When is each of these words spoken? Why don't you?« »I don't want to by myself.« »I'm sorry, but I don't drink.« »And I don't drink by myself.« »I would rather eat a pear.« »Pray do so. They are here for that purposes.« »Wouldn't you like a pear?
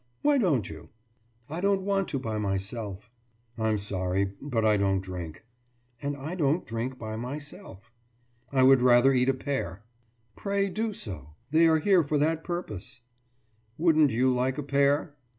Why 0.23 0.39
don't 0.39 0.67
you?« 0.67 0.89
»I 1.47 1.61
don't 1.61 1.83
want 1.83 2.07
to 2.07 2.17
by 2.17 2.39
myself.« 2.39 3.11
»I'm 3.55 3.77
sorry, 3.77 4.33
but 4.41 4.65
I 4.65 4.75
don't 4.75 4.99
drink.« 5.01 5.45
»And 6.01 6.17
I 6.17 6.33
don't 6.33 6.65
drink 6.65 6.97
by 6.97 7.15
myself.« 7.17 7.91
»I 8.51 8.63
would 8.63 8.81
rather 8.81 9.13
eat 9.13 9.29
a 9.29 9.35
pear.« 9.35 9.83
»Pray 10.35 10.69
do 10.71 10.91
so. 10.93 11.35
They 11.51 11.67
are 11.67 11.77
here 11.77 12.03
for 12.03 12.17
that 12.17 12.43
purposes.« 12.43 13.01
»Wouldn't 13.77 14.09
you 14.09 14.33
like 14.33 14.57
a 14.57 14.63
pear? 14.63 15.15